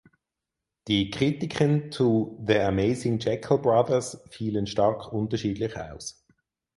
Die 0.87 1.11
Kritiken 1.11 1.91
zu 1.91 2.43
"The 2.47 2.57
Amazing 2.61 3.19
Jeckel 3.19 3.59
Brothers" 3.59 4.19
fielen 4.31 4.65
stark 4.65 5.13
unterschiedlich 5.13 5.77
aus. 5.77 6.25